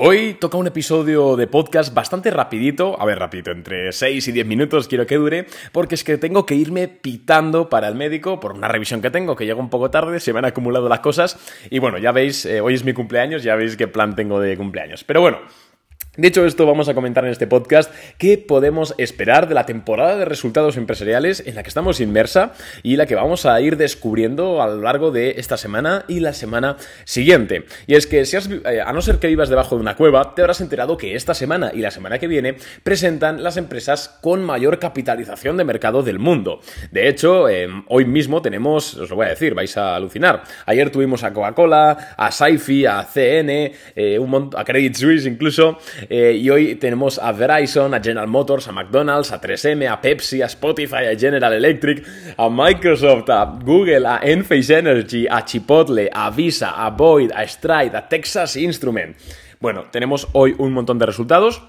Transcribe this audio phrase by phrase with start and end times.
[0.00, 4.46] Hoy toca un episodio de podcast bastante rapidito, a ver, rapidito, entre 6 y 10
[4.46, 8.52] minutos quiero que dure, porque es que tengo que irme pitando para el médico por
[8.52, 11.36] una revisión que tengo, que llega un poco tarde, se me han acumulado las cosas,
[11.68, 14.56] y bueno, ya veis, eh, hoy es mi cumpleaños, ya veis qué plan tengo de
[14.56, 15.02] cumpleaños.
[15.02, 15.38] Pero bueno,
[16.18, 20.24] Dicho esto, vamos a comentar en este podcast qué podemos esperar de la temporada de
[20.24, 24.66] resultados empresariales en la que estamos inmersa y la que vamos a ir descubriendo a
[24.66, 27.66] lo largo de esta semana y la semana siguiente.
[27.86, 30.34] Y es que, si has, eh, a no ser que vivas debajo de una cueva,
[30.34, 34.42] te habrás enterado que esta semana y la semana que viene presentan las empresas con
[34.42, 36.58] mayor capitalización de mercado del mundo.
[36.90, 40.42] De hecho, em, hoy mismo tenemos, os lo voy a decir, vais a alucinar.
[40.66, 44.18] Ayer tuvimos a Coca-Cola, a Saifi, a CN, eh,
[44.56, 45.78] a Credit Suisse incluso.
[46.08, 50.40] Eh, y hoy tenemos a Verizon, a General Motors, a McDonald's, a 3M, a Pepsi,
[50.40, 52.04] a Spotify, a General Electric,
[52.36, 57.96] a Microsoft, a Google, a Enphase Energy, a Chipotle, a Visa, a Boyd, a Stride,
[57.96, 59.16] a Texas Instrument.
[59.60, 61.62] Bueno, tenemos hoy un montón de resultados.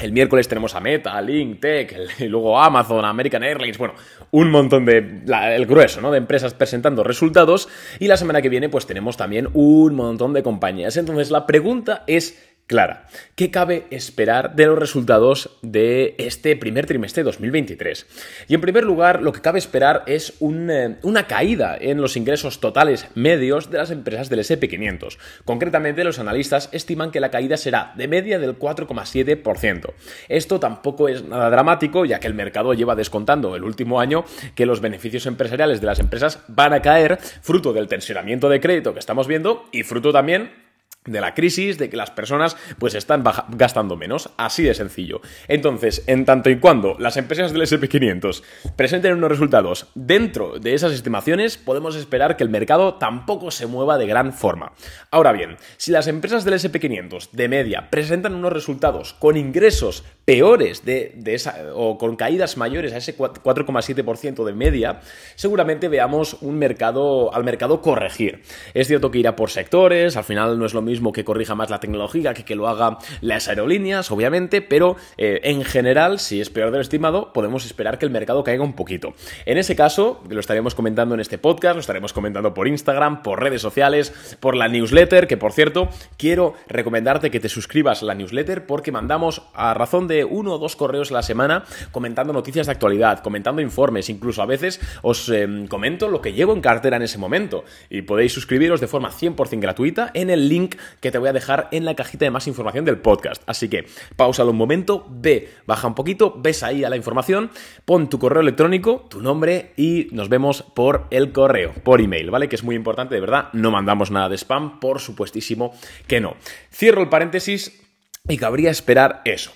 [0.00, 3.94] El miércoles tenemos a Meta, Link, Tech, y luego Amazon, American Airlines, bueno,
[4.32, 5.22] un montón de,
[5.54, 6.10] el grueso, ¿no?
[6.10, 7.68] De empresas presentando resultados.
[8.00, 10.96] Y la semana que viene, pues tenemos también un montón de compañías.
[10.96, 13.06] Entonces, la pregunta es clara.
[13.34, 18.06] ¿Qué cabe esperar de los resultados de este primer trimestre de 2023?
[18.48, 22.60] Y en primer lugar, lo que cabe esperar es eh, una caída en los ingresos
[22.60, 25.18] totales medios de las empresas del SP500.
[25.44, 29.92] Concretamente, los analistas estiman que la caída será de media del 4,7%.
[30.28, 34.66] Esto tampoco es nada dramático, ya que el mercado lleva descontando el último año que
[34.66, 38.98] los beneficios empresariales de las empresas van a caer fruto del tensionamiento de crédito que
[39.00, 40.65] estamos viendo y fruto también
[41.06, 45.20] de la crisis, de que las personas pues están gastando menos, así de sencillo.
[45.48, 48.42] Entonces, en tanto y cuando las empresas del SP500
[48.76, 53.98] presenten unos resultados dentro de esas estimaciones, podemos esperar que el mercado tampoco se mueva
[53.98, 54.72] de gran forma.
[55.10, 60.84] Ahora bien, si las empresas del SP500 de media presentan unos resultados con ingresos peores
[60.84, 65.00] de, esa, o con caídas mayores a ese 4,7% de media,
[65.36, 68.42] seguramente veamos un mercado, al mercado corregir.
[68.74, 71.70] Es cierto que irá por sectores, al final no es lo mismo que corrija más
[71.70, 76.50] la tecnología que que lo haga las aerolíneas, obviamente, pero eh, en general, si es
[76.50, 79.14] peor del estimado, podemos esperar que el mercado caiga un poquito.
[79.44, 83.40] En ese caso, lo estaremos comentando en este podcast, lo estaremos comentando por Instagram, por
[83.40, 88.14] redes sociales, por la newsletter, que por cierto, quiero recomendarte que te suscribas a la
[88.16, 92.66] newsletter porque mandamos a razón de uno o dos correos a la semana comentando noticias
[92.66, 96.96] de actualidad, comentando informes, incluso a veces os em, comento lo que llevo en cartera
[96.96, 101.18] en ese momento y podéis suscribiros de forma 100% gratuita en el link que te
[101.18, 103.42] voy a dejar en la cajita de más información del podcast.
[103.46, 107.50] Así que pausalo un momento, ve, baja un poquito, ves ahí a la información,
[107.84, 112.48] pon tu correo electrónico, tu nombre y nos vemos por el correo, por email, ¿vale?
[112.48, 115.74] Que es muy importante, de verdad, no mandamos nada de spam, por supuestísimo
[116.06, 116.36] que no.
[116.72, 117.80] Cierro el paréntesis
[118.28, 119.52] y cabría esperar eso.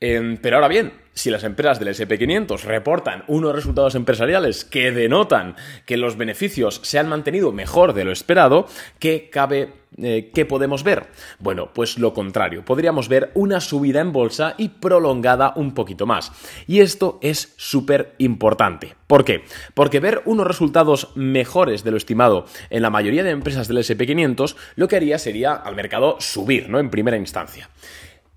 [0.00, 5.56] Em, pero ahora bien, si las empresas del SP500 reportan unos resultados empresariales que denotan
[5.86, 8.66] que los beneficios se han mantenido mejor de lo esperado,
[8.98, 11.06] ¿qué cabe eh, ¿qué podemos ver?
[11.38, 16.32] Bueno, pues lo contrario, podríamos ver una subida en bolsa y prolongada un poquito más.
[16.66, 18.94] Y esto es súper importante.
[19.06, 19.44] ¿Por qué?
[19.72, 24.56] Porque ver unos resultados mejores de lo estimado en la mayoría de empresas del SP500
[24.74, 26.78] lo que haría sería al mercado subir, ¿no?
[26.78, 27.70] En primera instancia.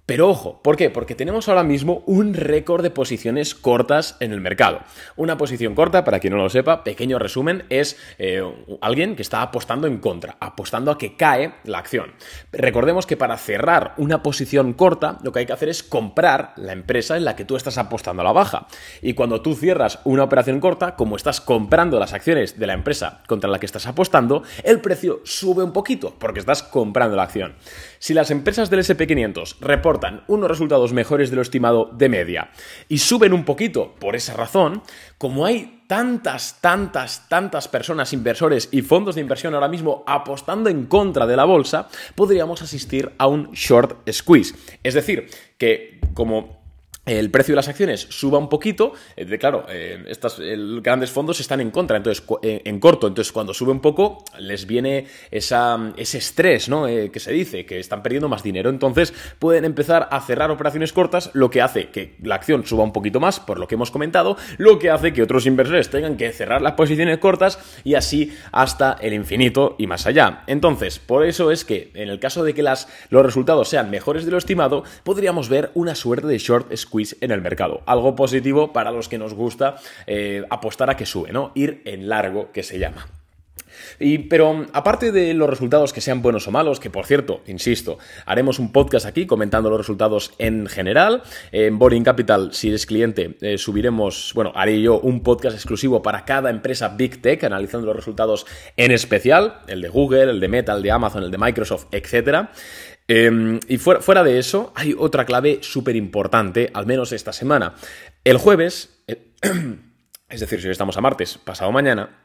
[0.09, 0.89] Pero ojo, ¿por qué?
[0.89, 4.79] Porque tenemos ahora mismo un récord de posiciones cortas en el mercado.
[5.17, 8.41] Una posición corta, para quien no lo sepa, pequeño resumen, es eh,
[8.81, 12.15] alguien que está apostando en contra, apostando a que cae la acción.
[12.51, 16.73] Recordemos que para cerrar una posición corta, lo que hay que hacer es comprar la
[16.73, 18.65] empresa en la que tú estás apostando a la baja.
[19.03, 23.21] Y cuando tú cierras una operación corta, como estás comprando las acciones de la empresa
[23.27, 27.53] contra la que estás apostando, el precio sube un poquito, porque estás comprando la acción.
[27.99, 32.49] Si las empresas del SP500 reportan unos resultados mejores de lo estimado de media
[32.87, 34.81] y suben un poquito por esa razón,
[35.17, 40.85] como hay tantas, tantas, tantas personas, inversores y fondos de inversión ahora mismo apostando en
[40.85, 44.55] contra de la bolsa, podríamos asistir a un short squeeze.
[44.83, 45.27] Es decir,
[45.57, 46.58] que como
[47.17, 50.39] el precio de las acciones suba un poquito, eh, claro, eh, estas
[50.81, 54.67] grandes fondos están en contra, entonces eh, en corto, entonces cuando sube un poco les
[54.67, 56.85] viene esa, ese estrés, ¿no?
[56.85, 61.31] que se dice, que están perdiendo más dinero, entonces pueden empezar a cerrar operaciones cortas,
[61.33, 64.37] lo que hace que la acción suba un poquito más, por lo que hemos comentado,
[64.57, 68.93] lo que hace que otros inversores tengan que cerrar las posiciones cortas y así hasta
[69.01, 70.43] el infinito y más allá.
[70.47, 74.25] Entonces, por eso es que en el caso de que las, los resultados sean mejores
[74.25, 77.81] de lo estimado, podríamos ver una suerte de short squeeze en el mercado.
[77.85, 79.75] Algo positivo para los que nos gusta
[80.07, 81.51] eh, apostar a que sube, ¿no?
[81.55, 83.07] Ir en largo, que se llama.
[83.99, 87.97] Y, pero aparte de los resultados que sean buenos o malos, que por cierto, insisto,
[88.25, 91.23] haremos un podcast aquí comentando los resultados en general.
[91.51, 96.25] En Boring Capital, si eres cliente, eh, subiremos, bueno, haré yo un podcast exclusivo para
[96.25, 98.45] cada empresa Big Tech, analizando los resultados
[98.77, 102.49] en especial, el de Google, el de Meta, el de Amazon, el de Microsoft, etc.
[103.11, 107.73] Em, y fuera, fuera, de eso, hay otra clave súper importante, al menos esta semana.
[108.23, 109.33] El jueves, eh,
[110.29, 112.19] es decir, si estamos a martes, pasado mañana,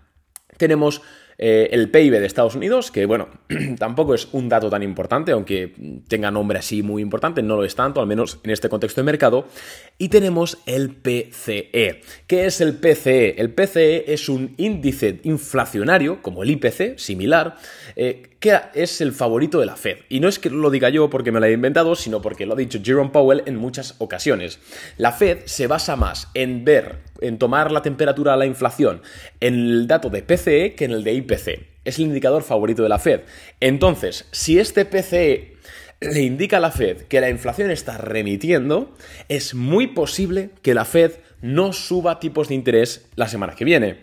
[0.59, 1.01] tenemos
[1.39, 3.29] eh, el PIB de Estados Unidos, que bueno,
[3.79, 7.75] tampoco es un dato tan importante, aunque tenga nombre así muy importante, no lo es
[7.75, 9.49] tanto, al menos en este contexto de mercado.
[9.97, 12.01] Y tenemos el PCE.
[12.27, 13.41] ¿Qué es el PCE?
[13.41, 17.55] El PCE es un índice inflacionario, como el IPC, similar,
[17.95, 19.99] eh, que es el favorito de la Fed.
[20.09, 22.55] Y no es que lo diga yo porque me lo he inventado, sino porque lo
[22.55, 24.59] ha dicho Jerome Powell en muchas ocasiones.
[24.97, 29.01] La Fed se basa más en ver, en tomar la temperatura a la inflación
[29.39, 31.69] en el dato de PCE que en el de IPC.
[31.85, 33.21] Es el indicador favorito de la Fed.
[33.61, 35.55] Entonces, si este PCE
[36.01, 38.95] le indica a la Fed que la inflación está remitiendo,
[39.29, 43.99] es muy posible que la Fed no suba tipos de interés la semana que viene.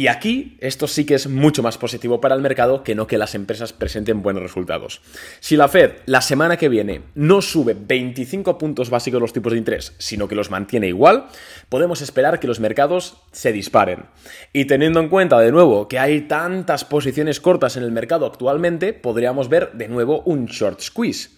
[0.00, 3.18] Y aquí esto sí que es mucho más positivo para el mercado que no que
[3.18, 5.02] las empresas presenten buenos resultados.
[5.40, 9.58] Si la Fed la semana que viene no sube 25 puntos básicos los tipos de
[9.58, 11.26] interés, sino que los mantiene igual,
[11.68, 14.06] podemos esperar que los mercados se disparen.
[14.54, 18.94] Y teniendo en cuenta de nuevo que hay tantas posiciones cortas en el mercado actualmente,
[18.94, 21.28] podríamos ver de nuevo un short squeeze.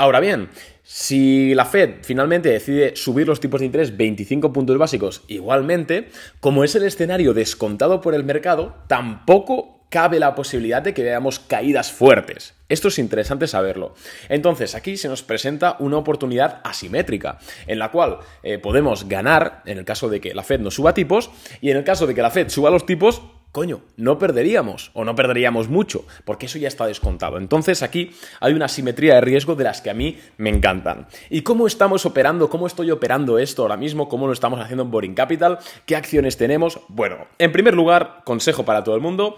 [0.00, 0.48] Ahora bien,
[0.82, 6.08] si la Fed finalmente decide subir los tipos de interés 25 puntos básicos igualmente,
[6.40, 11.38] como es el escenario descontado por el mercado, tampoco cabe la posibilidad de que veamos
[11.38, 12.54] caídas fuertes.
[12.70, 13.92] Esto es interesante saberlo.
[14.30, 19.76] Entonces, aquí se nos presenta una oportunidad asimétrica, en la cual eh, podemos ganar en
[19.76, 21.30] el caso de que la Fed no suba tipos
[21.60, 23.20] y en el caso de que la Fed suba los tipos,
[23.52, 27.38] coño, no perderíamos o no perderíamos mucho, porque eso ya está descontado.
[27.38, 31.06] Entonces aquí hay una simetría de riesgo de las que a mí me encantan.
[31.28, 32.48] ¿Y cómo estamos operando?
[32.48, 34.08] ¿Cómo estoy operando esto ahora mismo?
[34.08, 35.58] ¿Cómo lo estamos haciendo en Boring Capital?
[35.86, 36.80] ¿Qué acciones tenemos?
[36.88, 39.36] Bueno, en primer lugar, consejo para todo el mundo,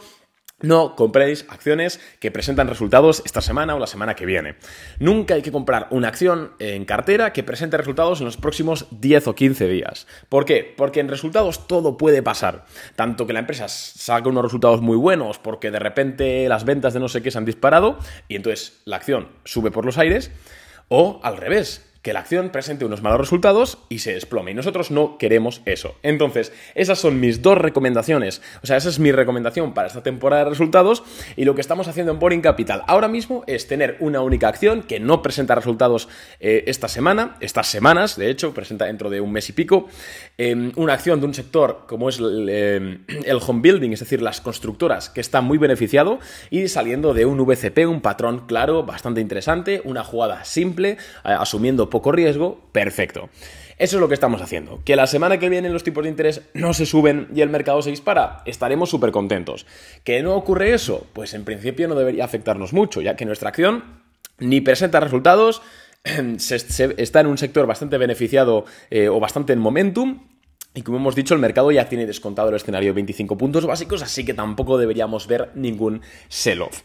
[0.63, 4.57] no compréis acciones que presentan resultados esta semana o la semana que viene.
[4.99, 9.29] Nunca hay que comprar una acción en cartera que presente resultados en los próximos 10
[9.29, 10.07] o 15 días.
[10.29, 10.73] ¿Por qué?
[10.77, 12.65] Porque en resultados todo puede pasar.
[12.97, 17.01] Tanto que la empresa saca unos resultados muy buenos porque de repente las ventas de
[17.01, 17.99] no sé qué se han disparado
[18.29, 20.31] y entonces la acción sube por los aires.
[20.89, 24.51] O al revés, que la acción presente unos malos resultados y se desplome.
[24.51, 25.95] Y nosotros no queremos eso.
[26.03, 28.43] Entonces, esas son mis dos recomendaciones.
[28.63, 31.05] O sea, esa es mi recomendación para esta temporada de resultados.
[31.37, 34.83] Y lo que estamos haciendo en Boring Capital ahora mismo es tener una única acción
[34.83, 36.09] que no presenta resultados
[36.41, 39.89] eh, esta semana, estas semanas, de hecho, presenta dentro de un mes y pico.
[40.39, 44.23] Em, una acción de un sector como es el, em, el home building, es decir,
[44.23, 46.19] las constructoras, que está muy beneficiado
[46.51, 52.11] y saliendo de un VCP, un patrón claro, bastante interesante, una jugada simple, asumiendo poco
[52.11, 53.29] riesgo, perfecto.
[53.79, 54.81] Eso es lo que estamos haciendo.
[54.85, 57.83] Que la semana que viene los tipos de interés no se suben y el mercado
[57.83, 59.67] se dispara, estaremos súper contentos.
[60.03, 61.07] ¿Que no ocurre eso?
[61.13, 64.03] Pues en principio no debería afectarnos mucho, ya que nuestra acción
[64.39, 65.63] ni presenta resultados,
[66.05, 70.21] está en un sector bastante beneficiado eh, o bastante en momentum
[70.75, 74.01] y como hemos dicho, el mercado ya tiene descontado el escenario de 25 puntos básicos,
[74.03, 76.81] así que tampoco deberíamos ver ningún sell-off.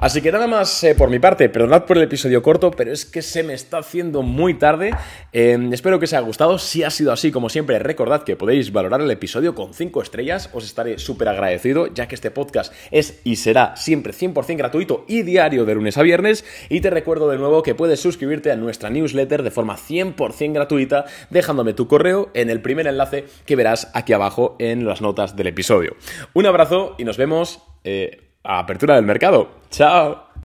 [0.00, 3.04] Así que nada más eh, por mi parte, perdonad por el episodio corto, pero es
[3.04, 4.92] que se me está haciendo muy tarde.
[5.30, 6.58] Em, espero que os haya gustado.
[6.58, 10.48] Si ha sido así, como siempre, recordad que podéis valorar el episodio con 5 estrellas.
[10.54, 15.20] Os estaré súper agradecido, ya que este podcast es y será siempre 100% gratuito y
[15.20, 16.46] diario de lunes a viernes.
[16.70, 21.04] Y te recuerdo de nuevo que puedes suscribirte a nuestra newsletter de forma 100% gratuita,
[21.28, 25.48] dejándome tu correo en el primer enlace que verás aquí abajo en las notas del
[25.48, 25.94] episodio.
[26.32, 27.60] Un abrazo y nos vemos.
[27.84, 29.48] Eh, apertura del mercado.
[29.70, 30.29] Chao.